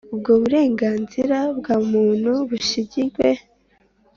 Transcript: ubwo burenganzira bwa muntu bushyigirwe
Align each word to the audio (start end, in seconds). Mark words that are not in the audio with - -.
ubwo 0.13 0.31
burenganzira 0.41 1.37
bwa 1.57 1.75
muntu 1.91 2.31
bushyigirwe 2.49 3.27